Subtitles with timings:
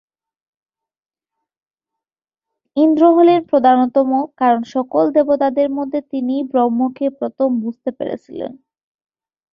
[2.77, 5.67] ইন্দ্র হলেন প্রধানতম, কারণ সকল দেবতাদের
[6.11, 8.51] তিনিই ব্রহ্মকে প্রথম "বুঝতে" পেরেছিলেন।